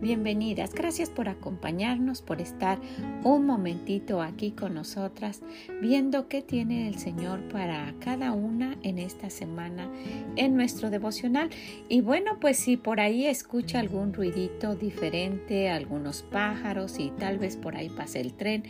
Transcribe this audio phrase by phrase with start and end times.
[0.00, 2.78] Bienvenidas, gracias por acompañarnos, por estar
[3.22, 5.42] un momentito aquí con nosotras,
[5.82, 9.90] viendo qué tiene el Señor para cada una en esta semana
[10.36, 11.50] en nuestro devocional.
[11.90, 17.58] Y bueno, pues si por ahí escucha algún ruidito diferente, algunos pájaros y tal vez
[17.58, 18.64] por ahí pase el tren,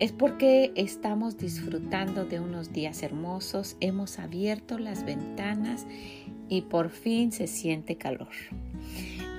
[0.00, 5.86] es porque estamos disfrutando de unos días hermosos, hemos abierto las ventanas
[6.48, 8.28] y por fin se siente calor.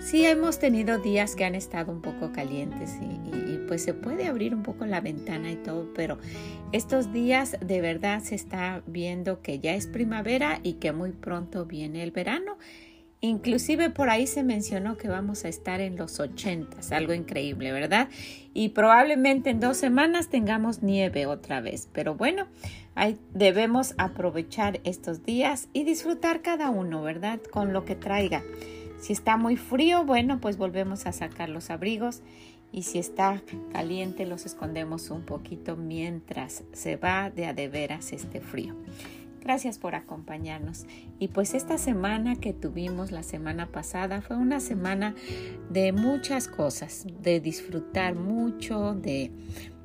[0.07, 4.55] Sí hemos tenido días que han estado un poco calientes y, pues se puede abrir
[4.55, 6.17] un poco la ventana y todo, pero
[6.71, 11.65] estos días de verdad se está viendo que ya es primavera y que muy pronto
[11.65, 12.57] viene el verano.
[13.19, 18.07] Inclusive por ahí se mencionó que vamos a estar en los 80, algo increíble, ¿verdad?
[18.53, 21.89] Y probablemente en dos semanas tengamos nieve otra vez.
[21.91, 22.47] Pero bueno,
[23.33, 27.39] debemos aprovechar estos días y disfrutar cada uno, ¿verdad?
[27.51, 28.43] Con lo que traiga.
[28.99, 32.21] Si está muy frío, bueno, pues volvemos a sacar los abrigos
[32.71, 38.11] y si está caliente los escondemos un poquito mientras se va de a de veras
[38.11, 38.75] este frío.
[39.41, 40.85] Gracias por acompañarnos.
[41.19, 45.15] Y pues esta semana que tuvimos la semana pasada fue una semana
[45.69, 49.31] de muchas cosas, de disfrutar mucho, de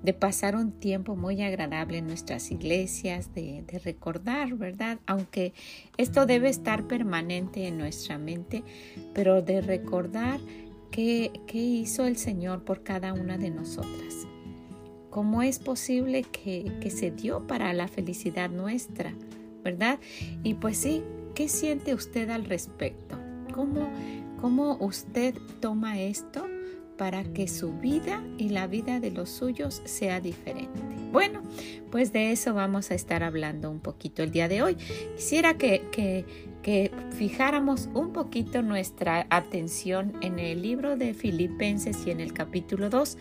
[0.03, 4.98] de pasar un tiempo muy agradable en nuestras iglesias, de, recordar, ¿verdad?
[5.06, 5.53] Aunque
[5.97, 8.64] esto debe estar permanente en nuestra mente,
[9.14, 10.41] pero de recordar
[10.91, 14.27] qué, hizo el Señor por cada una de nosotras.
[15.11, 19.12] ¿Cómo es posible que, que se dio para la felicidad nuestra,
[19.62, 19.98] ¿verdad?
[20.42, 21.02] Y pues sí,
[21.35, 23.18] ¿qué siente usted al respecto?
[23.52, 23.89] ¿Cómo,
[24.41, 26.46] cómo usted toma esto?
[27.02, 30.80] Para que su vida y la vida de los suyos sea diferente.
[31.11, 31.42] Bueno,
[31.90, 34.77] pues de eso vamos a estar hablando un poquito el día de hoy.
[35.17, 35.83] Quisiera que,
[36.62, 42.89] que, fijáramos un poquito nuestra atención en el libro de Filipenses y en el capítulo
[42.89, 43.18] 2.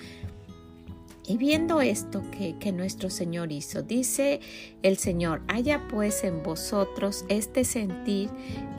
[1.27, 4.41] Y viendo esto que, que, nuestro Señor hizo, dice
[4.83, 8.29] el Señor, haya pues en vosotros este sentir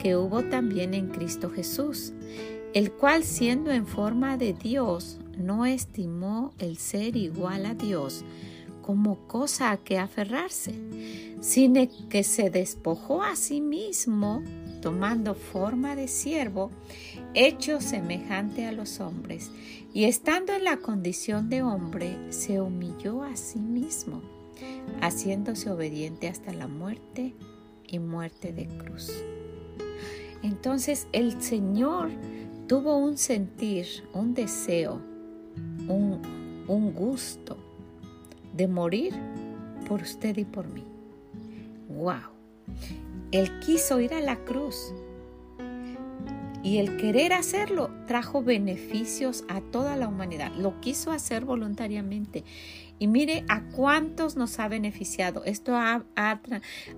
[0.01, 2.13] que hubo también en Cristo Jesús
[2.73, 8.23] el cual siendo en forma de Dios, no estimó el ser igual a Dios
[8.81, 10.73] como cosa a que aferrarse,
[11.39, 14.43] sino que se despojó a sí mismo,
[14.81, 16.69] tomando forma de siervo,
[17.33, 19.49] hecho semejante a los hombres,
[19.93, 24.21] y estando en la condición de hombre, se humilló a sí mismo,
[25.01, 27.33] haciéndose obediente hasta la muerte
[27.87, 29.13] y muerte de cruz.
[30.41, 32.11] Entonces el Señor
[32.67, 35.01] tuvo un sentir, un deseo,
[35.87, 36.21] un,
[36.67, 37.57] un gusto
[38.53, 39.13] de morir
[39.87, 40.85] por usted y por mí.
[41.89, 42.33] ¡Wow!
[43.31, 44.93] Él quiso ir a la cruz
[46.63, 50.53] y el querer hacerlo trajo beneficios a toda la humanidad.
[50.53, 52.45] Lo quiso hacer voluntariamente.
[52.99, 55.43] Y mire a cuántos nos ha beneficiado.
[55.43, 56.39] Esto ha, ha,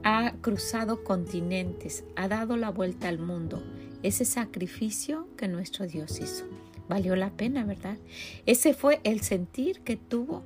[0.03, 3.63] ha cruzado continentes, ha dado la vuelta al mundo
[4.07, 6.45] ese sacrificio que nuestro Dios hizo.
[6.88, 7.97] Valió la pena, ¿verdad?
[8.45, 10.43] Ese fue el sentir que tuvo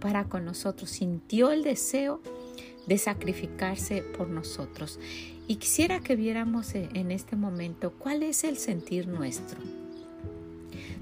[0.00, 0.90] para con nosotros.
[0.90, 2.20] Sintió el deseo
[2.86, 5.00] de sacrificarse por nosotros.
[5.46, 9.58] Y quisiera que viéramos en este momento cuál es el sentir nuestro.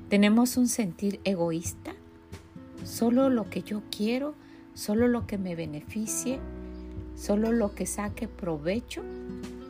[0.08, 1.94] ¿Tenemos un sentir egoísta?
[2.84, 4.34] ¿Solo lo que yo quiero?
[4.74, 6.38] ¿Solo lo que me beneficie?
[7.16, 9.02] ¿Solo lo que saque provecho?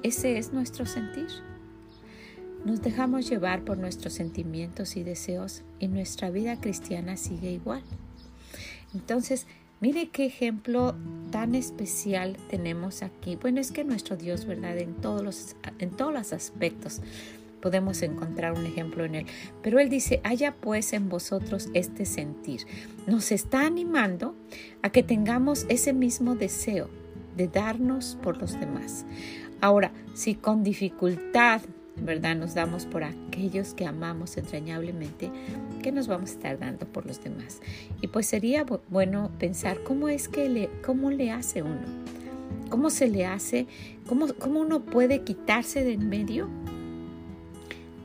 [0.03, 1.29] Ese es nuestro sentir.
[2.67, 7.85] Nos dejamos llevar por nuestros sentimientos y deseos y nuestra vida cristiana sigue igual.
[8.93, 9.47] Entonces,
[9.81, 10.97] mire qué ejemplo
[11.31, 13.37] tan especial tenemos aquí.
[13.37, 14.77] Bueno, es que nuestro Dios, ¿verdad?
[14.79, 17.03] En todos los, en todos los aspectos
[17.63, 19.27] podemos encontrar un ejemplo en él.
[19.63, 22.63] Pero él dice, haya pues en vosotros este sentir.
[23.07, 24.35] Nos está animando
[24.83, 26.91] a que tengamos ese mismo deseo
[27.37, 29.07] de darnos por los demás.
[29.61, 31.61] Ahora, si con dificultad
[32.01, 32.37] ¿verdad?
[32.37, 35.31] Nos damos por aquellos que amamos entrañablemente,
[35.83, 37.61] que nos vamos a estar dando por los demás.
[38.01, 41.87] Y pues sería bueno pensar cómo es que le, cómo le hace uno,
[42.69, 43.67] cómo se le hace,
[44.07, 46.49] cómo, cómo uno puede quitarse de en medio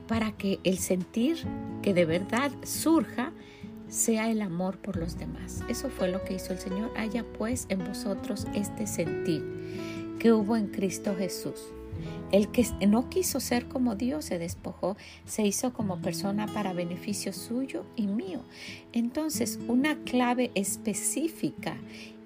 [0.08, 1.38] para que el sentir
[1.82, 3.32] que de verdad surja
[3.88, 5.62] sea el amor por los demás.
[5.68, 6.90] Eso fue lo que hizo el Señor.
[6.96, 9.44] Haya pues en vosotros este sentir
[10.18, 11.72] que hubo en Cristo Jesús.
[12.30, 14.96] El que no quiso ser como Dios se despojó,
[15.26, 18.40] se hizo como persona para beneficio suyo y mío.
[18.92, 21.76] Entonces, una clave específica,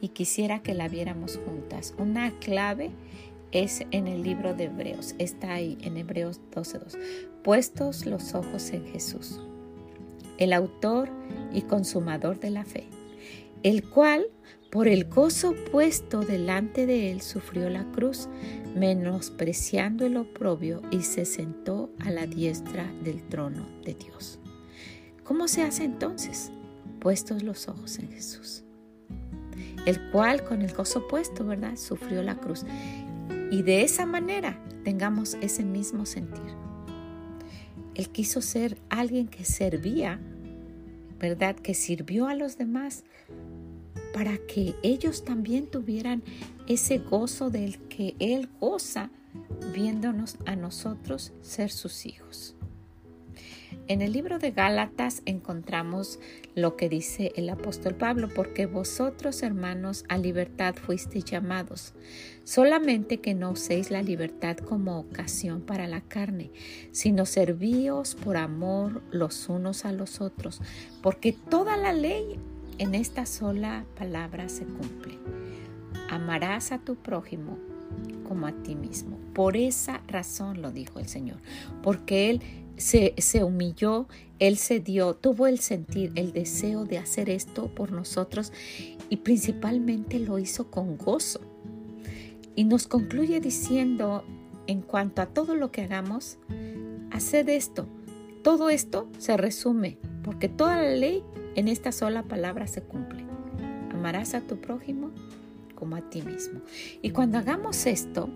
[0.00, 2.90] y quisiera que la viéramos juntas, una clave
[3.52, 6.98] es en el libro de Hebreos, está ahí en Hebreos 12.2,
[7.42, 9.40] puestos los ojos en Jesús,
[10.38, 11.08] el autor
[11.52, 12.84] y consumador de la fe,
[13.62, 14.26] el cual
[14.70, 18.28] por el gozo puesto delante de él sufrió la cruz,
[18.74, 24.38] menospreciando el oprobio y se sentó a la diestra del trono de Dios.
[25.24, 26.50] ¿Cómo se hace entonces?
[27.00, 28.64] Puestos los ojos en Jesús,
[29.86, 31.76] el cual con el gozo puesto, ¿verdad?
[31.76, 32.64] Sufrió la cruz.
[33.50, 36.42] Y de esa manera tengamos ese mismo sentir.
[37.94, 40.20] Él quiso ser alguien que servía,
[41.18, 41.56] ¿verdad?
[41.56, 43.04] Que sirvió a los demás
[44.16, 46.22] para que ellos también tuvieran
[46.66, 49.10] ese gozo del que Él goza
[49.74, 52.56] viéndonos a nosotros ser sus hijos.
[53.88, 56.18] En el libro de Gálatas encontramos
[56.54, 61.92] lo que dice el apóstol Pablo, porque vosotros hermanos a libertad fuisteis llamados,
[62.42, 66.50] solamente que no uséis la libertad como ocasión para la carne,
[66.90, 70.62] sino servíos por amor los unos a los otros,
[71.02, 72.40] porque toda la ley
[72.78, 75.18] en esta sola palabra se cumple.
[76.10, 77.58] Amarás a tu prójimo
[78.28, 79.18] como a ti mismo.
[79.32, 81.38] Por esa razón lo dijo el Señor,
[81.82, 82.42] porque Él
[82.76, 84.08] se, se, humilló,
[84.38, 88.52] Él se dio, tuvo el sentir, el deseo de hacer esto por nosotros
[89.08, 91.40] y principalmente lo hizo con gozo.
[92.54, 94.24] Y nos concluye diciendo,
[94.66, 96.38] en cuanto a todo lo que hagamos,
[97.10, 97.86] haced esto.
[98.42, 101.22] Todo esto se resume, porque toda la ley
[101.56, 103.24] en esta sola palabra se cumple.
[103.92, 105.10] Amarás a tu prójimo
[105.74, 106.60] como a ti mismo.
[107.02, 108.28] Y cuando hagamos esto,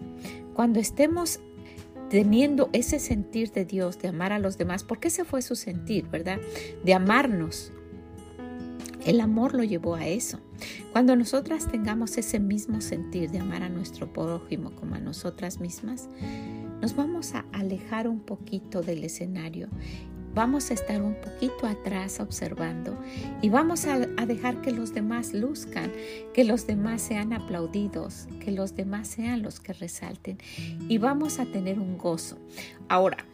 [0.55, 1.41] cuando estemos
[2.09, 6.09] teniendo ese sentir de Dios, de amar a los demás, porque ese fue su sentir,
[6.09, 6.41] ¿verdad?
[6.85, 7.73] De amarnos.
[9.07, 10.41] El amor lo llevó a eso.
[10.93, 16.09] Cuando nosotras tengamos ese mismo sentir de amar a nuestro prójimo como a nosotras mismas,
[16.83, 19.69] nos vamos a alejar un poquito del escenario
[20.33, 22.97] Vamos a estar un poquito atrás observando
[23.43, 25.93] y vamos a, dejar que los demás luzcan,
[26.33, 30.39] que los demás sean aplaudidos, que los demás sean los que resalten
[30.89, 32.39] y vamos a tener un gozo.
[32.89, 33.27] Ahora,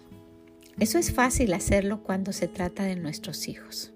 [0.78, 3.92] eso es fácil hacerlo cuando se trata de nuestros hijos.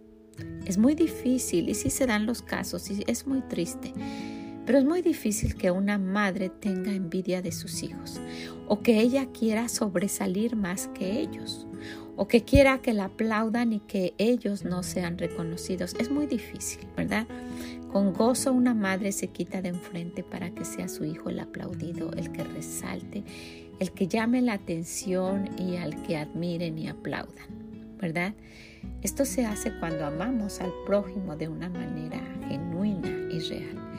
[0.66, 3.94] Es muy difícil y sí se dan los casos y es muy triste.
[4.66, 8.20] Pero es muy difícil que una madre tenga envidia de sus hijos
[8.68, 11.66] o que ella quiera sobresalir más que ellos
[12.16, 15.94] o que quiera que la aplaudan y que ellos no sean reconocidos.
[15.98, 17.26] Es muy difícil, ¿verdad?
[17.92, 22.12] Con gozo una madre se quita de enfrente para que sea su hijo el aplaudido,
[22.12, 23.24] el que resalte,
[23.78, 27.46] el que llame la atención y al que admiren y aplaudan,
[27.98, 28.34] ¿verdad?
[29.02, 33.92] Esto se hace cuando amamos al prójimo de una manera genuina y real.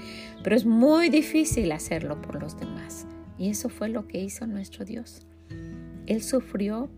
[0.44, 3.06] Pero es muy difícil hacerlo por los demás.
[3.38, 5.26] Y eso fue lo que hizo nuestro Dios.
[6.08, 6.90] Él sufrió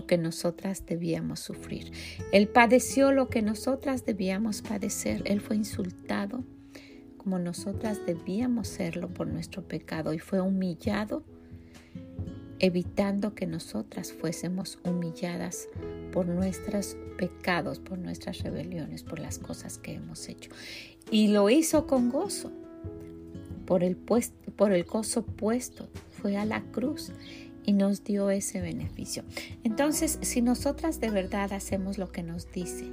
[0.00, 1.92] lo que nosotras debíamos sufrir.
[2.32, 5.20] Él padeció lo que nosotras debíamos padecer.
[5.26, 6.42] Él fue insultado
[7.18, 11.22] como nosotras debíamos serlo por nuestro pecado y fue humillado
[12.60, 15.68] evitando que nosotras fuésemos humilladas
[16.12, 20.50] por nuestros pecados, por nuestras rebeliones, por las cosas que hemos hecho.
[21.10, 22.50] Y lo hizo con gozo,
[23.66, 27.12] por el, por el gozo puesto, fue a la cruz
[27.64, 29.24] y nos dio ese beneficio.
[29.64, 32.86] Entonces, si nosotras de verdad hacemos lo que nos dice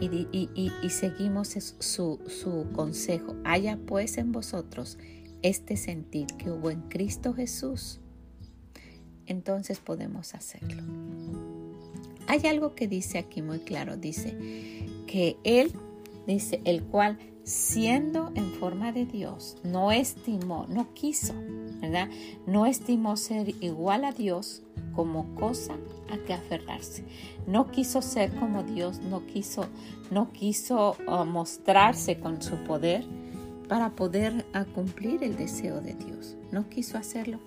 [0.00, 4.98] y, seguimos su, su consejo, haya pues en vosotros
[5.42, 8.00] este sentir que hubo en Cristo Jesús,
[9.26, 10.82] entonces podemos hacerlo.
[12.26, 14.36] Hay algo que dice aquí muy claro, dice
[15.06, 15.72] que Él,
[16.26, 21.34] dice, el cual siendo en forma de Dios, no estimó, no quiso,
[22.46, 24.62] No estimó ser igual a Dios
[24.94, 25.74] como cosa
[26.10, 27.04] a que aferrarse.
[27.46, 29.66] No quiso ser como Dios, no quiso,
[30.10, 33.04] no quiso uh, mostrarse con su poder
[33.68, 36.36] para poder uh, cumplir el deseo de Dios.
[36.50, 37.38] No quiso hacerlo.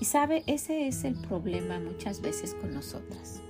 [0.00, 3.40] Y sabe, ese es el problema muchas veces con nosotras.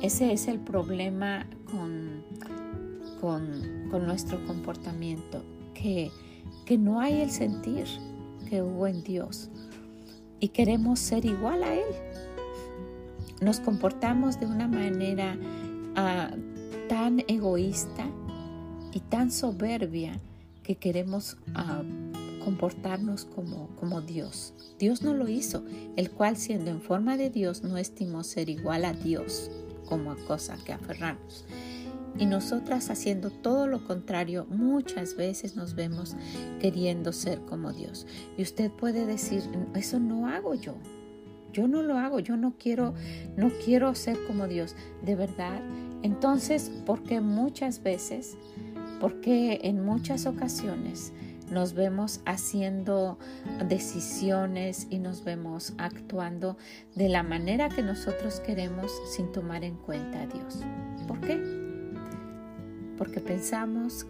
[0.00, 2.24] Ese es el problema con
[3.20, 5.42] con, nuestro comportamiento,
[5.74, 6.10] que,
[6.64, 7.86] que no hay el sentir
[8.52, 9.48] hubo en Dios
[10.40, 11.94] y queremos ser igual a Él.
[13.40, 15.38] Nos comportamos de una manera
[15.96, 16.30] ah,
[16.88, 18.06] tan egoísta
[18.92, 20.18] y tan soberbia
[20.62, 21.82] que queremos ah,
[22.44, 24.54] comportarnos como, como Dios.
[24.78, 25.64] Dios no lo hizo,
[25.96, 29.50] el cual siendo en forma de Dios no estimó ser igual a Dios
[29.86, 31.44] como a cosa que aferrarnos.
[32.20, 36.16] Y nosotras haciendo todo lo contrario, muchas veces nos vemos
[36.60, 38.06] queriendo ser como Dios.
[38.36, 39.42] Y usted puede decir,
[39.74, 40.74] eso no hago yo.
[41.52, 42.94] Yo no lo hago, yo no quiero
[43.36, 45.60] no quiero ser como Dios, de verdad.
[46.02, 48.36] Entonces, porque muchas veces,
[49.00, 51.12] porque en muchas ocasiones
[51.50, 53.18] nos vemos haciendo
[53.66, 56.56] decisiones y nos vemos actuando
[56.94, 60.60] de la manera que nosotros queremos sin tomar en cuenta a Dios.
[61.08, 61.59] ¿Por qué?
[63.00, 64.06] Porque pensamos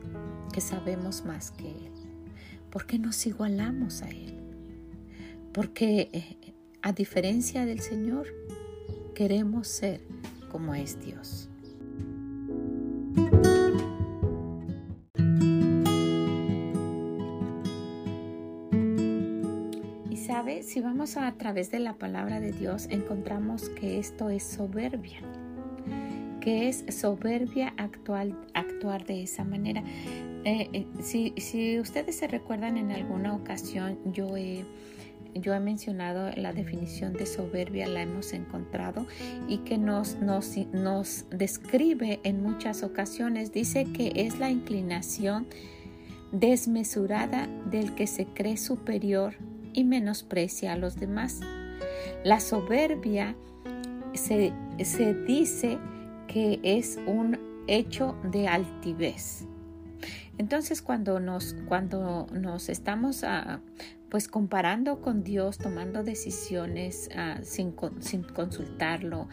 [0.53, 1.93] que sabemos más que Él.
[2.71, 4.35] Porque nos igualamos a Él.
[5.53, 8.27] Porque eh, a diferencia del Señor,
[9.15, 10.01] queremos ser
[10.51, 11.51] como es Dios.
[20.63, 25.21] si vamos a, través de la palabra de Dios, encontramos que esto es soberbia,
[26.41, 29.83] que es soberbia actuar de esa manera.
[30.45, 34.65] Eh, eh, si, si, ustedes se recuerdan en alguna ocasión, yo he,
[35.35, 39.07] yo he mencionado la definición de soberbia, la hemos encontrado
[39.49, 43.53] y que nos, nos, nos describe en muchas ocasiones.
[43.53, 45.47] Dice que es la inclinación
[46.33, 49.35] desmesurada del que se cree superior
[49.73, 51.41] y menosprecia a los demás.
[52.25, 53.37] La soberbia
[54.15, 54.53] se,
[55.27, 55.79] dice
[56.33, 59.47] que es un hecho de altivez.
[60.39, 63.61] Entonces cuando nos, cuando nos estamos ah,
[64.09, 69.29] pues comparando con Dios, tomando decisiones ah, sin, sin, consultarlo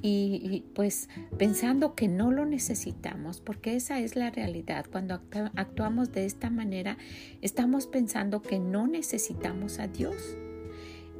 [0.00, 4.86] y, pues pensando que no lo necesitamos, porque esa es la realidad.
[4.90, 5.20] Cuando
[5.54, 6.96] actuamos de esta manera,
[7.42, 10.36] estamos pensando que no necesitamos a Dios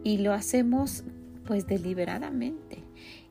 [0.05, 1.05] y lo hacemos
[1.45, 2.88] pues deliberadamente.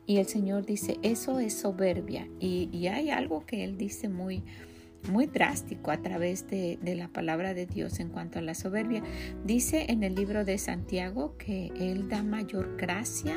[0.08, 2.26] Y el Señor dice, eso es soberbia.
[2.40, 4.42] Y, hay algo que Él dice muy,
[5.12, 9.02] muy drástico a través de, de, la palabra de Dios en cuanto a la soberbia.
[9.44, 13.36] Dice en el libro de Santiago que Él da mayor gracia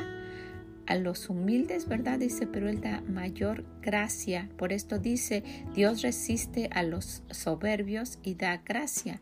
[0.86, 2.18] a los humildes, ¿verdad?
[2.18, 4.48] Dice, pero Él da mayor gracia.
[4.56, 9.20] Por esto dice, Dios resiste a los soberbios y da gracia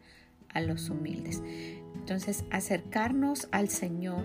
[0.50, 1.42] a los humildes.
[2.10, 4.24] Entonces, acercarnos al Señor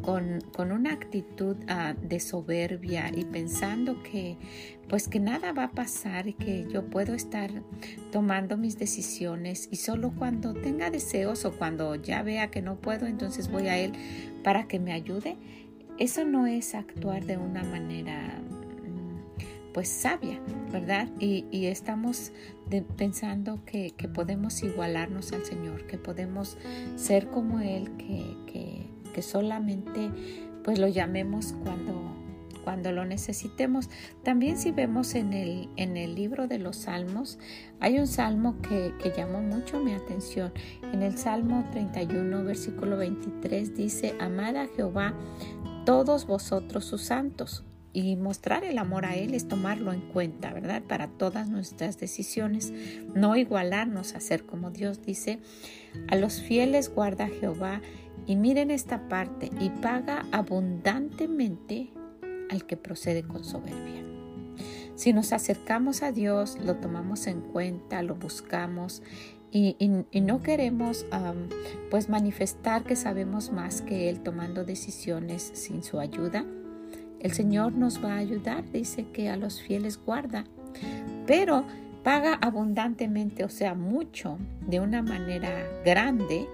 [0.00, 4.38] con, con una actitud ah, de soberbia y pensando que,
[4.88, 7.50] pues que nada va a pasar y que yo puedo estar
[8.12, 13.06] tomando mis decisiones y solo cuando tenga deseos o cuando ya vea que no puedo,
[13.06, 13.92] entonces voy a Él
[14.44, 15.36] para que me ayude
[15.98, 20.40] eso no es actuar de una manera mm, pues sabia,
[20.70, 21.08] ¿verdad?
[21.18, 22.32] Y, estamos
[22.96, 26.56] pensando que, podemos igualarnos al Señor, que podemos
[26.96, 28.36] ser como Él, que,
[29.12, 30.10] que, solamente
[30.62, 32.14] pues lo llamemos cuando,
[32.64, 33.88] cuando lo necesitemos.
[34.22, 37.38] También si vemos en el, en el libro de los Salmos,
[37.80, 40.52] hay un salmo que, que llamó mucho mi atención.
[40.92, 45.14] En el Salmo 31, versículo 23 dice, Amada a Jehová
[45.86, 47.64] todos vosotros sus santos.
[47.96, 50.82] Y mostrar el amor a Él es tomarlo en cuenta, ¿verdad?
[50.82, 52.74] Para todas nuestras decisiones,
[53.14, 55.38] no igualarnos a ser como Dios dice.
[56.08, 57.80] A los fieles guarda Jehová
[58.26, 61.88] y miren esta parte y paga abundantemente
[62.50, 64.04] al que procede con soberbia.
[64.94, 69.02] Si nos acercamos a Dios, lo tomamos en cuenta, lo buscamos
[69.50, 69.74] y,
[70.20, 71.06] no queremos
[71.90, 76.44] pues manifestar que sabemos más que Él tomando decisiones sin su ayuda.
[77.26, 80.44] El Señor nos va a ayudar, dice que a los fieles guarda,
[81.26, 81.64] pero
[82.04, 85.50] paga abundantemente, o sea, mucho, de una manera
[85.84, 86.46] grande,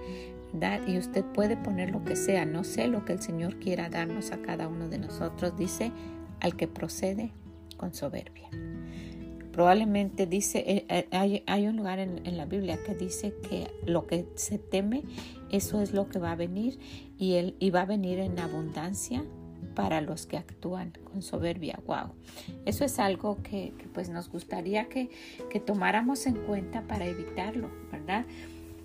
[0.87, 4.31] y usted puede poner lo que sea, no sé lo que el Señor quiera darnos
[4.31, 5.91] a cada uno de nosotros, dice,
[6.39, 7.33] al que procede
[7.77, 8.49] con soberbia.
[9.51, 14.25] Probablemente dice, eh, eh, hay, un lugar en, la Biblia que dice que lo que
[14.33, 15.03] se teme,
[15.51, 16.79] eso es lo que va a venir
[17.19, 19.23] y, él, y va a venir en abundancia
[19.75, 21.79] para los que actúan con soberbia.
[21.85, 22.11] Wow.
[22.65, 25.09] Eso es algo que, pues nos gustaría que,
[25.49, 28.25] que, tomáramos en cuenta para evitarlo, ¿verdad?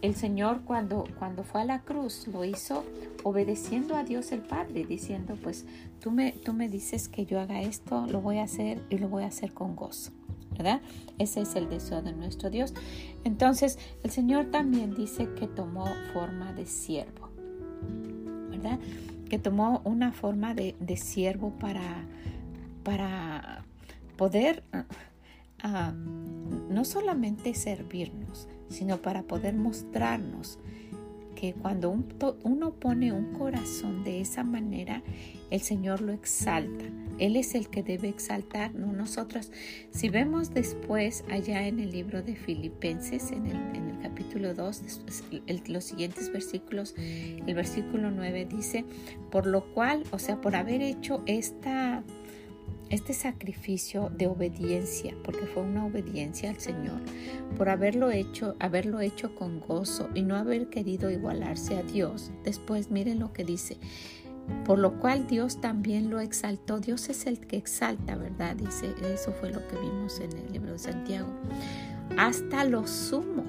[0.00, 2.84] El Señor cuando, cuando fue a la cruz lo hizo
[3.24, 5.66] obedeciendo a Dios el Padre, diciendo, pues
[6.00, 9.08] tú me, tú me dices que yo haga esto, lo voy a hacer y lo
[9.08, 10.12] voy a hacer con gozo.
[10.58, 10.80] ¿verdad?
[11.18, 12.74] Ese es el deseo de nuestro Dios.
[13.24, 17.30] Entonces, el Señor también dice que tomó forma de siervo,
[18.50, 18.78] ¿verdad?
[19.28, 22.04] Que tomó una forma de, siervo para,
[22.82, 23.64] para
[24.16, 24.62] poder
[25.62, 25.92] ah,
[26.70, 30.58] no solamente servirnos, sino para poder mostrarnos
[31.34, 31.96] que cuando
[32.42, 35.02] uno pone un corazón de esa manera,
[35.50, 36.84] el Señor lo exalta.
[37.18, 39.50] Él es el que debe exaltar, no nosotros.
[39.90, 44.82] Si vemos después allá en el libro de Filipenses, en el, capítulo 2,
[45.68, 48.84] los siguientes versículos, el versículo 9 dice,
[49.30, 52.02] por lo cual, o sea, por haber hecho esta
[52.90, 57.00] este sacrificio de obediencia, porque fue una obediencia al Señor,
[57.56, 62.30] por haberlo hecho, haberlo hecho con gozo y no haber querido igualarse a Dios.
[62.44, 63.76] Después miren lo que dice,
[64.64, 66.80] por lo cual Dios también lo exaltó.
[66.80, 68.56] Dios es el que exalta, ¿verdad?
[68.56, 71.28] Dice, eso fue lo que vimos en el libro de Santiago.
[72.16, 73.44] Hasta lo sumo.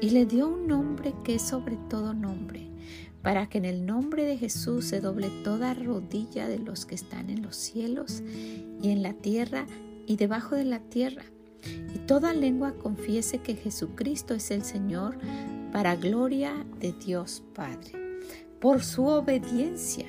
[0.00, 2.68] Y le dio un nombre que es sobre todo nombre
[3.22, 7.30] para que en el nombre de Jesús se doble toda rodilla de los que están
[7.30, 8.22] en los cielos
[8.80, 9.66] y en la tierra
[10.06, 11.24] y debajo de la tierra,
[11.94, 15.18] y toda lengua confiese que Jesucristo es el Señor,
[15.72, 18.07] para gloria de Dios Padre.
[18.60, 20.06] Por su obediencia,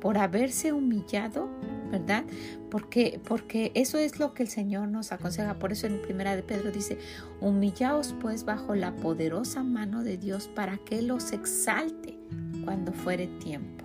[0.00, 1.48] por haberse humillado,
[1.90, 2.24] ¿verdad?
[2.70, 5.58] Porque, porque eso es lo que el Señor nos aconseja.
[5.58, 6.98] Por eso en primera de Pedro dice,
[7.40, 12.18] humillaos pues bajo la poderosa mano de Dios para que los exalte
[12.64, 13.84] cuando fuere tiempo.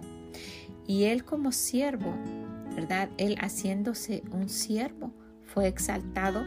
[0.87, 2.13] Y él como siervo,
[2.75, 3.09] ¿verdad?
[3.17, 5.11] Él haciéndose un siervo,
[5.45, 6.45] fue exaltado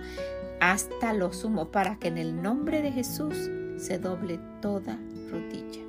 [0.60, 4.98] hasta lo sumo para que en el nombre de Jesús se doble toda
[5.30, 5.87] rodilla.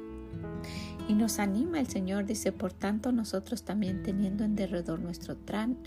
[1.10, 5.80] Y nos anima el Señor, dice, por tanto nosotros también teniendo en derredor nuestro tran,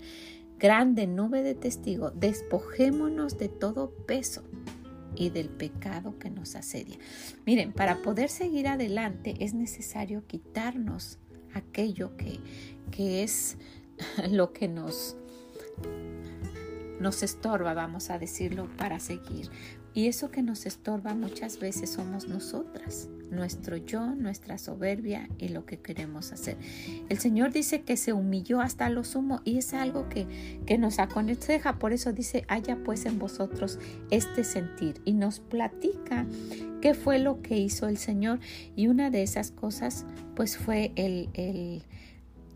[0.59, 4.43] grande nube de testigos, despojémonos de todo peso
[5.15, 6.97] y del pecado que nos asedia.
[7.45, 11.19] Miren, para poder seguir adelante es necesario quitarnos
[11.53, 12.41] aquello que,
[12.91, 13.57] que es
[14.29, 15.15] lo que nos,
[16.99, 19.49] nos estorba, vamos a decirlo, para seguir.
[19.93, 25.65] Y eso que nos estorba muchas veces somos nosotras, nuestro yo, nuestra soberbia y lo
[25.65, 26.57] que queremos hacer.
[27.09, 30.27] El Señor dice que se humilló hasta lo sumo y es algo que,
[30.65, 31.79] que nos aconseja.
[31.79, 33.79] Por eso dice, haya pues en vosotros
[34.11, 35.01] este sentir.
[35.05, 36.25] Y nos platica
[36.81, 38.39] qué fue lo que hizo el Señor.
[38.75, 41.83] Y una de esas cosas pues fue el, el,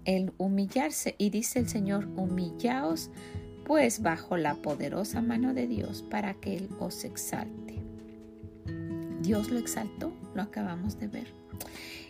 [0.06, 1.16] el humillarse.
[1.18, 3.10] Y dice el Señor, humillaos
[3.66, 7.82] pues bajo la poderosa mano de Dios para que Él os exalte.
[9.22, 11.34] Dios lo exaltó, lo acabamos de ver.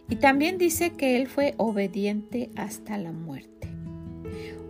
[0.10, 3.70] Y también dice que Él fue obediente hasta la muerte.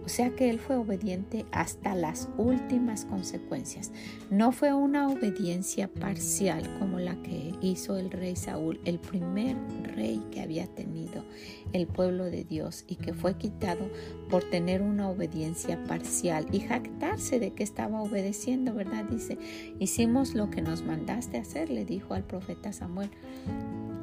[0.07, 3.91] O sea que él fue obediente hasta las últimas consecuencias.
[4.29, 9.57] No fue una obediencia parcial como la que hizo el rey Saúl, el primer
[9.97, 11.25] rey que había tenido
[11.73, 13.91] el pueblo de Dios y que fue quitado
[14.29, 19.03] por tener una obediencia parcial y jactarse de que estaba obedeciendo, ¿verdad?
[19.03, 19.37] Dice,
[19.77, 23.09] hicimos lo que nos mandaste hacer, le dijo al profeta Samuel.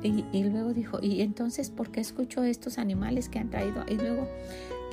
[0.03, 3.87] Y, luego dijo, ¿y entonces por qué escucho estos animales que han traído?
[3.89, 4.29] Y luego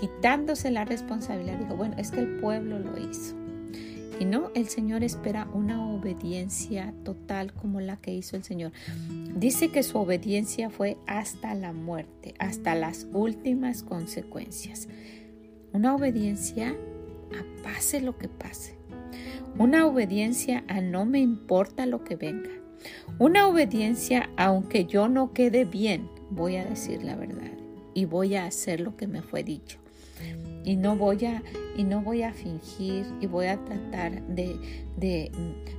[0.01, 3.35] quitándose la responsabilidad, dijo, bueno, es que el pueblo lo hizo.
[4.19, 8.71] Y no, el Señor espera una obediencia total como la que hizo el Señor.
[9.35, 14.87] Dice que su obediencia fue hasta la muerte, hasta las últimas consecuencias.
[15.71, 18.75] Una obediencia a pase lo que pase.
[19.59, 22.49] Una obediencia a no me importa lo que venga.
[23.19, 27.51] Una obediencia aunque yo no quede bien, voy a decir la verdad
[27.93, 29.80] y voy a hacer lo que me fue dicho
[30.63, 31.43] y no voy a
[31.75, 34.55] y no voy a fingir y voy a tratar de,
[34.97, 35.31] de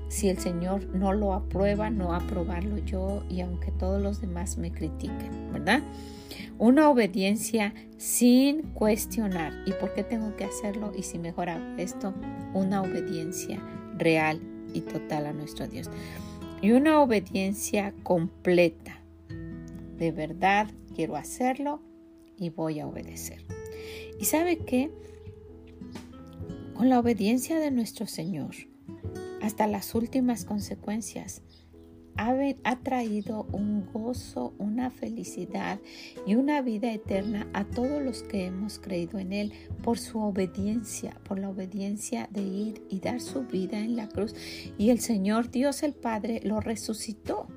[0.09, 4.73] si el Señor no lo aprueba, no aprobarlo yo y aunque todos los demás me
[4.73, 5.83] critiquen, ¿verdad?
[6.59, 9.53] Una obediencia sin cuestionar.
[9.67, 10.93] ¿Y por qué tengo que hacerlo?
[10.97, 12.15] Y si mejora esto,
[12.55, 13.59] una obediencia
[13.99, 14.41] real
[14.73, 15.91] y total a nuestro Dios.
[16.61, 19.01] Y una obediencia completa.
[19.99, 21.83] De verdad quiero hacerlo
[22.37, 23.43] y voy a obedecer.
[24.23, 24.89] Y sabe que
[26.75, 28.55] con la obediencia de nuestro Señor,
[29.43, 31.43] hasta las últimas consecuencias,
[32.17, 35.81] ha, traído un gozo, una felicidad
[36.25, 41.19] y una vida eterna a todos los que hemos creído en Él por su obediencia,
[41.25, 44.37] por la obediencia de ir y dar su vida en la cruz.
[44.79, 47.49] Y el Señor Dios el Padre lo resucitó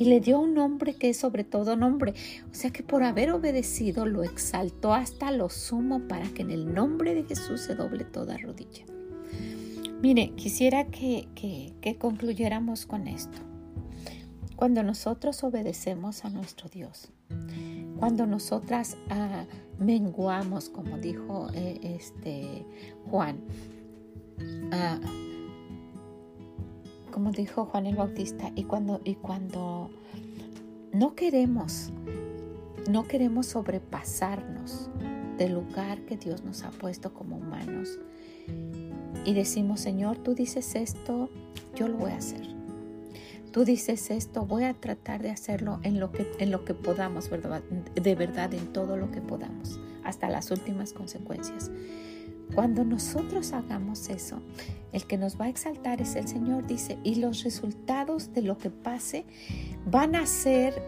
[0.00, 2.14] y le dio un nombre que es sobre todo nombre.
[2.50, 6.72] O sea que por haber obedecido lo exaltó hasta lo sumo para que en el
[6.72, 8.86] nombre de Jesús se doble toda rodilla.
[10.00, 13.36] Mire, quisiera que, que, concluyéramos con esto.
[14.56, 17.10] Cuando nosotros obedecemos a nuestro Dios,
[17.98, 19.44] cuando nosotras ah,
[19.78, 22.64] menguamos, como dijo eh, este
[23.10, 23.38] Juan,
[24.72, 24.98] ah,
[27.10, 29.90] como dijo Juan el Bautista, y cuando, y cuando
[30.92, 31.90] no queremos,
[32.88, 34.90] no queremos sobrepasarnos
[35.38, 37.98] del lugar que Dios nos ha puesto como humanos,
[39.24, 41.28] y decimos, Señor, tú dices esto,
[41.74, 42.48] yo lo voy a hacer.
[43.52, 47.28] Tú dices esto, voy a tratar de hacerlo en lo que, en lo que podamos,
[47.30, 51.70] de verdad, en todo lo que podamos, hasta las últimas consecuencias.
[52.54, 54.40] Cuando nosotros hagamos eso,
[54.92, 58.58] el que nos va a exaltar es el Señor, dice, y los resultados de lo
[58.58, 59.24] que pase
[59.86, 60.82] van a ser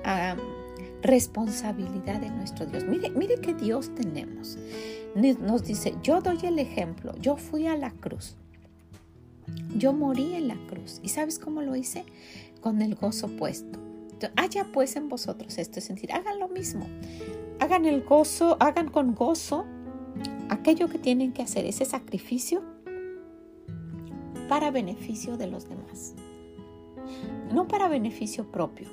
[1.03, 2.85] responsabilidad de nuestro Dios.
[2.85, 4.59] Mire, mire qué Dios tenemos.
[5.14, 8.37] Nos dice, yo doy el ejemplo, yo fui a la cruz,
[9.77, 11.01] yo morí en la cruz.
[11.03, 12.05] ¿Y sabes cómo lo hice?
[12.61, 13.79] Con el gozo puesto.
[14.37, 16.87] Haya pues en vosotros esto, es decir, hagan lo mismo.
[17.61, 19.64] Hagan el gozo, hagan con gozo
[20.52, 22.62] aquello que tienen que hacer, ese sacrificio
[24.48, 26.14] para beneficio de los demás.
[27.52, 28.88] No para beneficio propio,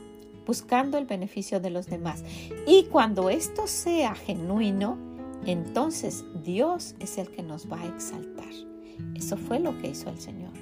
[0.48, 2.24] buscando el beneficio de los demás.
[2.66, 4.98] Y cuando esto sea genuino,
[5.46, 8.54] entonces Dios es el que nos va a exaltar.
[9.16, 10.54] Eso fue lo que hizo el Señor.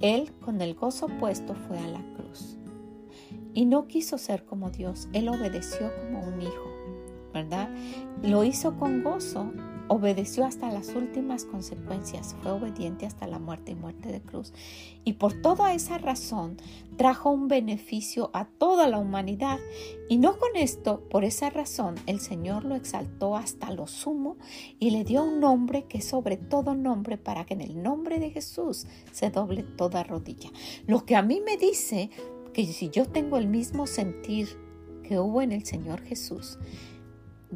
[0.00, 2.56] Él con el gozo puesto fue a la cruz.
[3.52, 6.70] Y no quiso ser como Dios, Él obedeció como un hijo,
[7.32, 7.68] ¿verdad?
[8.22, 9.52] Lo hizo con gozo
[9.88, 14.52] obedeció hasta las últimas consecuencias, fue obediente hasta la muerte y muerte de cruz.
[15.04, 16.56] Y por toda esa razón
[16.96, 19.58] trajo un beneficio a toda la humanidad.
[20.08, 24.36] Y no con esto, por esa razón, el Señor lo exaltó hasta lo sumo
[24.78, 28.30] y le dio un nombre que sobre todo nombre para que en el nombre de
[28.30, 30.50] Jesús se doble toda rodilla.
[30.86, 32.10] Lo que a mí me dice
[32.52, 34.48] que si yo tengo el mismo sentir
[35.02, 36.58] que hubo en el Señor Jesús,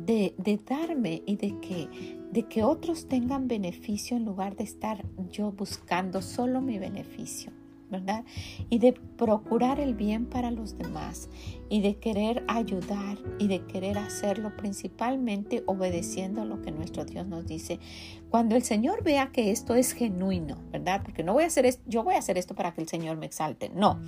[0.06, 5.52] de, darme y de que de que otros tengan beneficio en lugar de estar yo
[5.52, 7.52] buscando solo mi beneficio,
[7.90, 8.24] ¿verdad?
[8.68, 11.30] Y de procurar el bien para los demás
[11.70, 17.46] y de querer ayudar y de querer hacerlo principalmente obedeciendo lo que nuestro Dios nos
[17.46, 17.80] dice.
[18.28, 21.02] Cuando el Señor vea que esto es genuino, ¿verdad?
[21.02, 23.16] Porque no voy a hacer esto, yo voy a hacer esto para que el Señor
[23.16, 24.02] me exalte, no.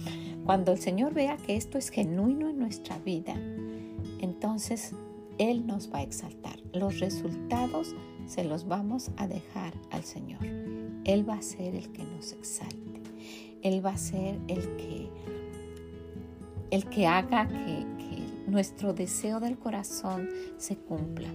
[0.44, 3.34] Cuando el Señor vea que esto es genuino en nuestra vida,
[4.20, 4.94] entonces
[5.40, 6.60] Él nos va a exaltar.
[6.74, 10.44] Los resultados se los vamos a dejar al Señor.
[11.04, 13.00] Él va a ser el que nos exalte.
[13.62, 15.08] Él va a ser el que,
[16.70, 17.86] el que haga que,
[18.46, 21.28] nuestro deseo del corazón se cumpla.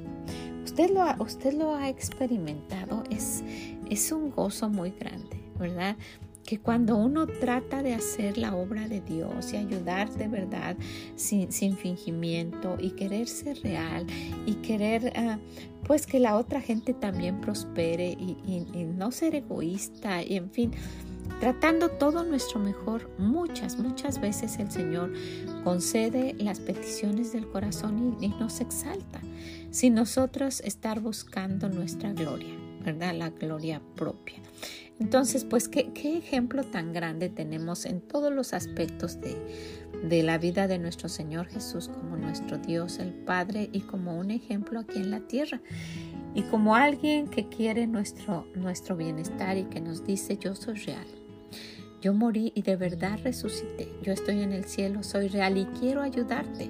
[0.66, 3.42] Usted lo ha, usted lo ha experimentado, es,
[3.90, 5.96] es un gozo muy grande, ¿verdad?
[6.46, 10.78] Que cuando uno trata de hacer la obra de Dios y ayudar de verdad
[11.16, 14.06] sin, fingimiento y querer ser real
[14.46, 15.40] y querer ah,
[15.84, 18.38] pues que la otra gente también prospere y,
[18.96, 20.72] no ser egoísta y en fin,
[21.40, 25.12] tratando todo nuestro mejor, muchas, muchas veces el Señor
[25.64, 29.20] concede las peticiones del corazón y, y nos exalta
[29.72, 33.14] sin nosotros estar buscando nuestra gloria, ¿verdad?
[33.14, 34.38] La gloria propia.
[35.00, 40.80] Entonces, pues, ¿qué, ejemplo tan grande tenemos en todos los aspectos de, la vida de
[40.80, 45.22] nuestro Señor Jesús como nuestro Dios, el Padre, y como un ejemplo aquí en la
[45.22, 45.62] tierra.
[46.34, 48.46] Y como alguien que quiere nuestro
[48.96, 51.08] bienestar y que nos dice, yo soy real.
[52.02, 53.92] Yo morí y de verdad resucité.
[54.04, 56.70] Yo estoy en el cielo, soy real y quiero ayudarte.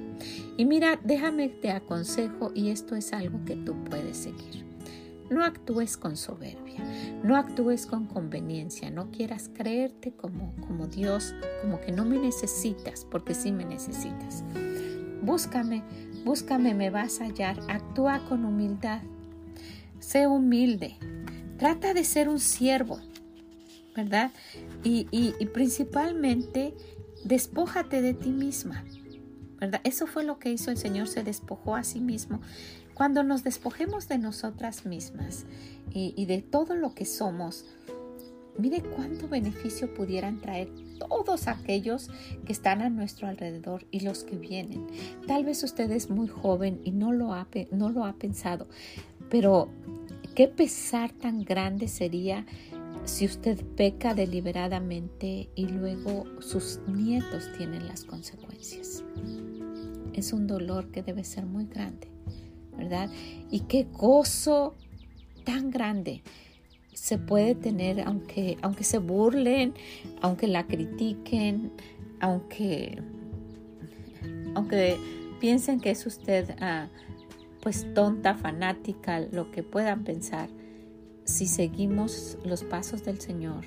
[0.55, 4.74] Y mira, déjame te aconsejo y esto es algo que tú puedes seguir.
[5.29, 6.83] No actúes con soberbia,
[7.23, 13.05] no actúes con conveniencia, no quieras creerte como, como Dios, como que no me necesitas,
[13.09, 14.43] porque sí me necesitas.
[15.23, 15.83] Búscame,
[16.23, 19.01] búscame, me vas a hallar, actúa con humildad,
[19.99, 20.95] sé humilde,
[21.57, 22.99] trata de ser un siervo,
[23.95, 24.31] ¿verdad?
[24.83, 26.75] Y, y principalmente,
[27.23, 28.85] despójate de ti misma,
[29.59, 29.81] ¿verdad?
[29.83, 32.41] Eso fue lo que hizo el Señor, se despojó a sí mismo
[32.95, 35.45] cuando nos despojemos de nosotras mismas
[35.93, 37.65] y, de todo lo que somos,
[38.58, 42.10] mire cuánto beneficio pudieran traer todos aquellos
[42.45, 44.88] que están a nuestro alrededor y los que vienen.
[45.27, 48.67] Tal vez usted es muy joven y no lo ha, no lo ha pensado,
[49.29, 49.69] pero
[50.34, 52.45] qué pesar tan grande sería
[53.03, 59.03] si usted peca deliberadamente y luego sus nietos tienen las consecuencias.
[60.13, 62.15] Es un dolor que debe ser muy grande.
[62.77, 63.09] ¿Verdad?
[63.49, 64.75] Y qué gozo
[65.43, 66.23] tan grande
[66.93, 69.73] se puede tener aunque, aunque se burlen,
[70.21, 71.71] aunque la critiquen,
[72.19, 73.01] aunque,
[74.55, 74.97] aunque
[75.39, 76.88] piensen que es usted ah,
[77.61, 80.49] pues tonta, fanática, lo que puedan pensar,
[81.25, 83.65] si seguimos los pasos del Señor,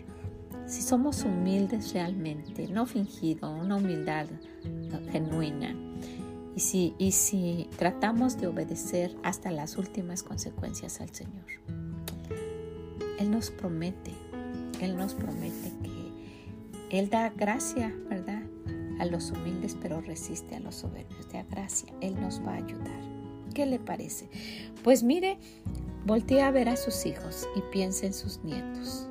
[0.67, 4.27] si somos humildes realmente, no fingido, una humildad
[5.11, 5.75] genuina,
[6.59, 11.45] y si, y si tratamos de obedecer hasta las últimas consecuencias al Señor,
[13.21, 14.13] Él nos promete,
[14.81, 18.43] Él nos promete que Él da gracia, ¿verdad?
[18.99, 21.29] A los humildes, pero resiste a los soberbios.
[21.33, 23.01] Da gracia, Él nos va a ayudar.
[23.55, 24.29] ¿Qué le parece?
[24.83, 25.39] Pues mire,
[26.07, 29.07] voltea a ver a sus hijos y piense en sus nietos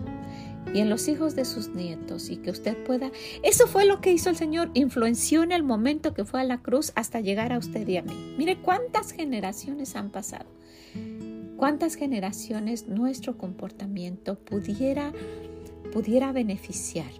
[0.74, 3.12] y en los hijos de sus nietos y que usted pueda...
[3.44, 6.62] Eso fue lo que hizo el Señor, influenció en el momento que fue a la
[6.62, 8.36] cruz hasta llegar a usted y a mí.
[8.38, 10.48] Mire cuántas generaciones han pasado,
[11.58, 15.14] cuántas generaciones nuestro comportamiento pudiera,
[15.92, 17.12] pudiera beneficiar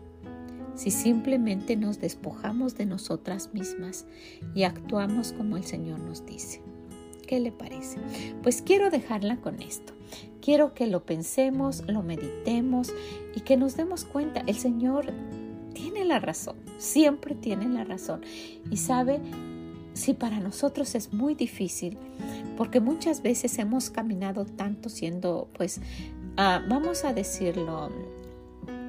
[0.78, 4.06] si simplemente nos despojamos de nosotras mismas
[4.54, 6.67] y actuamos como el Señor nos dice.
[7.28, 8.00] ¿Qué le parece?
[8.42, 9.94] Pues quiero dejarla con esto.
[10.42, 12.94] Quiero que lo pensemos, lo meditemos
[13.36, 15.14] y que nos demos cuenta, el Señor
[15.74, 18.22] tiene la razón, siempre tiene la razón.
[18.72, 19.20] Y sabe,
[19.94, 21.98] si para nosotros es muy difícil,
[22.56, 25.82] porque muchas veces hemos caminado tanto siendo, pues,
[26.38, 27.92] ah, vamos a decirlo,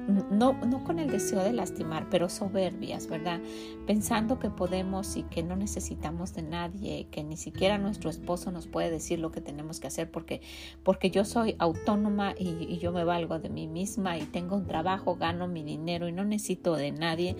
[0.09, 3.39] no, no con el deseo de lastimar, pero soberbias, ¿verdad?
[3.85, 8.67] Pensando que podemos y que no necesitamos de nadie, que ni siquiera nuestro esposo nos
[8.67, 10.41] puede decir lo que tenemos que hacer porque,
[10.83, 14.65] porque yo soy autónoma y, y yo me valgo de mí misma y tengo un
[14.65, 17.35] trabajo, gano mi dinero y no necesito de nadie.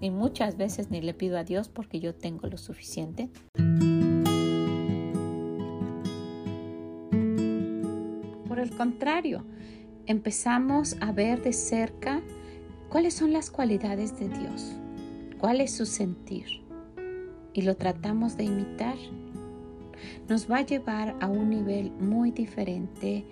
[0.00, 3.30] Y muchas veces ni le pido a Dios porque yo tengo lo suficiente.
[8.46, 9.44] Por el contrario,
[10.06, 12.22] empezamos a ver de cerca
[12.88, 14.76] cuáles son las cualidades de Dios,
[15.38, 16.62] cuál es su sentir
[17.52, 18.96] y lo tratamos de imitar,
[20.28, 23.24] nos va a llevar a un nivel muy diferente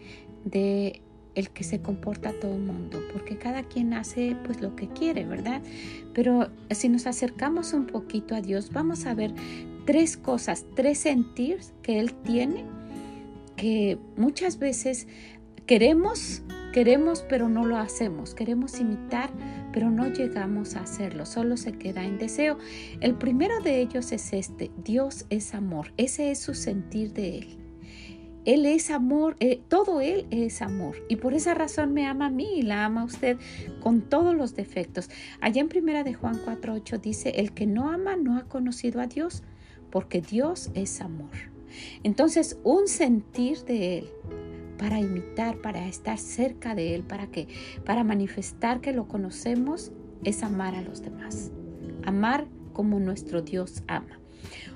[0.45, 1.03] de
[1.35, 5.25] el que se comporta todo el mundo, porque cada quien hace pues lo que quiere,
[5.25, 5.63] ¿verdad?
[6.13, 9.33] Pero si nos acercamos un poquito a Dios, vamos a ver
[9.87, 12.65] tres cosas, tres sentir que Él tiene,
[13.57, 15.09] que muchas veces
[15.67, 19.31] queremos Queremos pero no lo hacemos, queremos imitar
[19.73, 22.59] pero no llegamos a hacerlo, solo se queda en deseo.
[23.01, 27.59] El primero de ellos es este, Dios es amor, ese es su sentir de Él.
[28.45, 30.97] Él es amor, eh, todo Él es amor.
[31.09, 33.39] Y por esa razón me ama a mí y la ama a usted
[33.81, 35.11] con todos los defectos.
[35.41, 39.07] Allá en primera de Juan 4.8 dice, el que no ama no ha conocido a
[39.07, 39.43] Dios,
[39.91, 41.31] porque Dios es amor.
[42.03, 44.11] Entonces, un sentir de Él
[44.83, 47.47] para imitar, para estar cerca de Él, para que,
[47.85, 49.93] para manifestar que lo conocemos,
[50.25, 51.53] es amar a los demás.
[52.05, 54.19] Amar como nuestro Dios ama.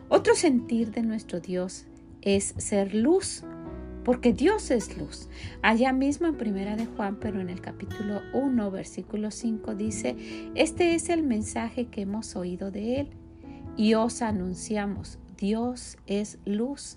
[0.08, 1.86] Otro sentir de nuestro Dios
[2.22, 3.42] es ser luz,
[4.04, 5.28] porque Dios es luz.
[5.60, 10.14] Allá mismo en Primera de Juan, pero en el capítulo 1, versículo 5 dice,
[10.54, 13.08] este es el mensaje que hemos oído de Él
[13.76, 16.94] y os anunciamos, Dios es luz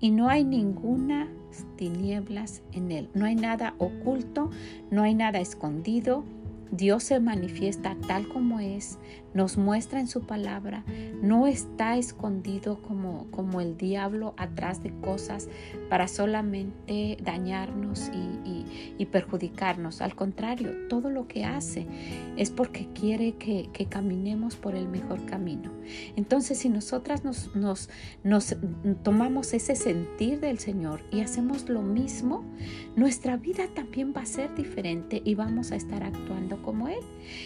[0.00, 1.28] y no hay ninguna
[1.76, 3.08] tinieblas en él.
[3.14, 4.50] No hay nada oculto,
[4.90, 6.24] no hay nada escondido.
[6.70, 8.98] Dios se manifiesta tal como es,
[9.38, 10.82] nos muestra en su palabra,
[11.22, 15.48] no está escondido como, como el diablo atrás de cosas
[15.88, 20.02] para solamente dañarnos y, perjudicarnos.
[20.02, 21.86] Al contrario, todo lo que hace
[22.36, 25.70] es porque quiere que, caminemos por el mejor camino.
[26.16, 27.88] Entonces, si nosotras nos, nos,
[28.22, 28.54] nos
[29.02, 32.44] tomamos ese sentir del Señor y hacemos lo mismo,
[32.96, 37.00] nuestra vida también va a ser diferente y vamos a estar actuando como Él.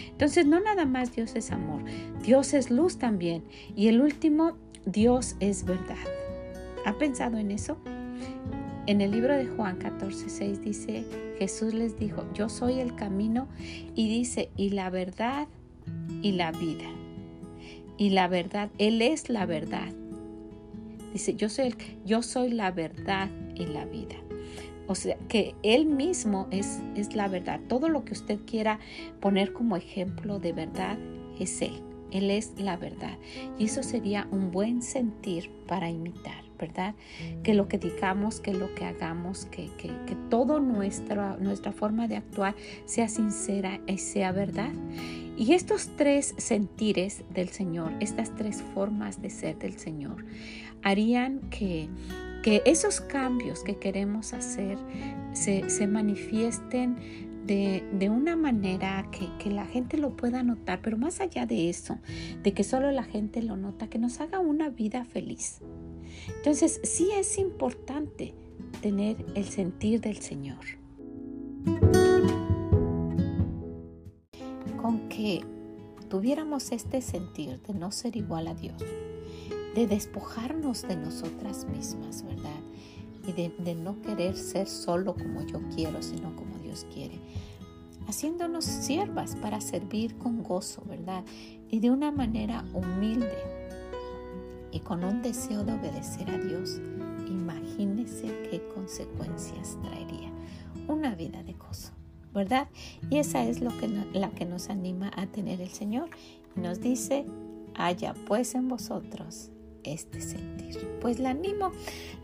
[0.09, 1.82] Entonces, no nada más Dios es amor,
[2.23, 3.43] Dios es luz también.
[3.75, 5.97] Y el último, Dios es verdad.
[6.85, 7.77] ¿Ha pensado en eso?
[8.85, 11.05] En el libro de Juan 14, 6 dice,
[11.39, 13.47] Jesús les dijo, yo soy el camino
[13.95, 15.47] y dice, y la verdad
[16.21, 16.89] y la vida.
[17.97, 19.93] Y la verdad, Él es la verdad.
[21.13, 24.15] Dice, yo soy, yo soy la verdad y la vida.
[24.87, 27.61] O sea, que Él mismo es, es la verdad.
[27.69, 28.79] Todo lo que usted quiera
[29.21, 30.97] poner como ejemplo de verdad
[31.39, 31.81] es Él.
[32.13, 33.17] Él es la verdad.
[33.57, 36.93] Y eso sería un buen sentir para imitar, ¿verdad?
[37.41, 41.35] Que lo que digamos, que lo que hagamos, que, que, que toda nuestra,
[41.71, 44.71] forma de actuar sea sincera y sea verdad.
[45.35, 50.23] Y estos tres sentires del Señor, estas tres formas de ser del Señor,
[50.83, 51.89] harían que,
[52.43, 54.77] que esos cambios que queremos hacer
[55.33, 61.19] se, se manifiesten de, una manera que, que, la gente lo pueda notar, pero más
[61.19, 61.97] allá de eso,
[62.41, 65.59] de que solo la gente lo nota, que nos haga una vida feliz.
[66.37, 68.33] Entonces, sí es importante
[68.81, 70.83] tener el sentir del Señor.
[75.15, 75.41] que
[76.09, 78.83] tuviéramos este sentir de no ser igual a Dios,
[79.75, 82.49] de despojarnos de nosotras mismas, ¿verdad?
[83.27, 86.52] Y de, no querer ser solo como yo quiero, sino como
[86.93, 87.19] Quiere.
[88.07, 91.23] Haciéndonos siervas para servir con gozo, ¿verdad?
[91.69, 93.37] Y de una manera humilde
[94.71, 96.81] y con un deseo de obedecer a Dios.
[97.27, 100.31] Imagínese qué consecuencias traería
[100.87, 101.93] una vida de gozo.
[102.33, 102.67] ¿verdad?
[103.09, 106.09] Y esa es la que nos anima a tener el Señor.
[106.55, 107.25] Y nos dice,
[107.75, 109.51] haya pues en vosotros
[109.83, 110.97] este sentir.
[111.01, 111.71] Pues la animo,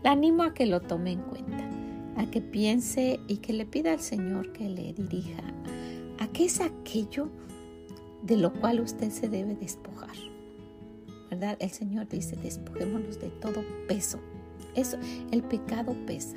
[0.02, 1.69] la animo a que lo tome en cuenta,
[2.16, 5.42] a que piense y que le pida al Señor que le dirija
[6.18, 7.28] a qué es aquello
[8.22, 10.16] de lo cual usted se debe despojar.
[11.30, 11.56] ¿Verdad?
[11.60, 14.18] El Señor dice, despojémonos de todo peso.
[14.74, 14.98] Eso,
[15.30, 16.36] el pecado pesa.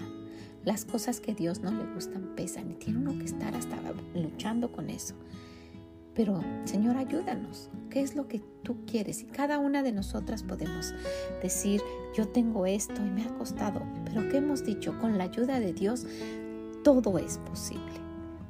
[0.63, 3.75] Las cosas que Dios no le gustan pesan y tiene uno que estar hasta
[4.15, 5.15] luchando con eso.
[6.15, 7.69] Pero, Señor, ayúdanos.
[7.89, 9.21] ¿Qué es lo que tú quieres?
[9.21, 10.93] Y cada una de nosotras podemos
[11.41, 11.81] decir,
[12.15, 13.81] yo tengo esto y me ha costado.
[14.05, 14.97] Pero ¿qué hemos dicho?
[14.99, 16.05] Con la ayuda de Dios,
[16.83, 18.01] todo es posible.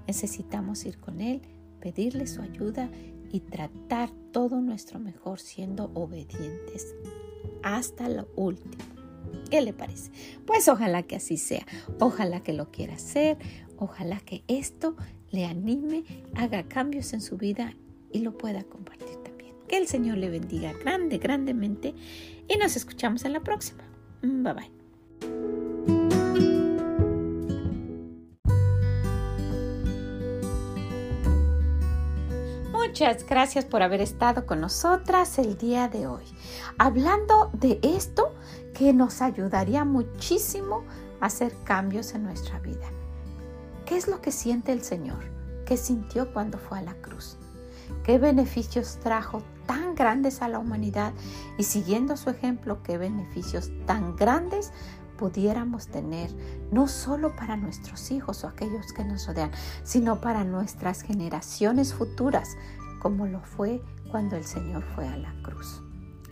[0.07, 1.41] Necesitamos ir con Él,
[1.79, 2.89] pedirle su ayuda
[3.31, 6.93] y tratar todo nuestro mejor siendo obedientes
[7.63, 8.83] hasta lo último.
[9.49, 10.11] ¿Qué le parece?
[10.45, 11.65] Pues ojalá que así sea,
[11.99, 13.37] ojalá que lo quiera hacer,
[13.77, 14.95] ojalá que esto
[15.33, 16.03] le anime,
[16.35, 17.73] haga cambios en su vida
[18.11, 19.55] y lo pueda compartir también.
[19.67, 21.95] Que el Señor le bendiga grande, grandemente
[22.47, 23.83] y nos escuchamos en la próxima.
[24.21, 24.71] Mm, bye bye.
[32.71, 36.25] Muchas gracias por haber estado con nosotras el día de hoy.
[36.77, 38.35] Hablando de esto
[38.75, 40.83] que nos ayudaría muchísimo
[41.19, 42.87] a hacer cambios en nuestra vida.
[43.93, 45.23] ¿Qué es lo que siente el Señor?
[45.67, 47.37] ¿Qué sintió cuando fue a la cruz?
[48.03, 51.13] ¿Qué beneficios trajo tan grandes a la humanidad?
[51.59, 54.71] Y siguiendo su ejemplo, ¿qué beneficios tan grandes
[55.15, 56.31] pudiéramos tener,
[56.71, 59.51] no solo para nuestros hijos o aquellos que nos rodean,
[59.83, 62.57] sino para nuestras generaciones futuras,
[62.99, 63.79] como lo fue
[64.09, 65.82] cuando el Señor fue a la cruz?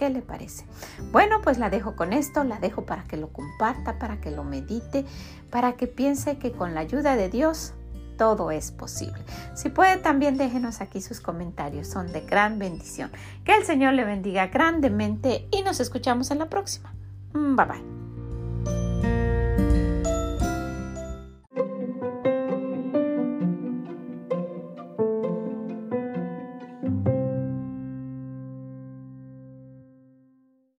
[0.01, 0.65] ¿Qué le parece?
[1.11, 4.43] Bueno, pues la dejo con esto, la dejo para que lo comparta, para que lo
[4.43, 5.05] medite,
[5.51, 7.73] para que piense que con la ayuda de Dios
[8.17, 9.23] todo es posible.
[9.53, 13.11] Si puede, también déjenos aquí sus comentarios, son de gran bendición.
[13.43, 16.91] Que el Señor le bendiga grandemente y nos escuchamos en la próxima.
[17.33, 18.10] Bye bye.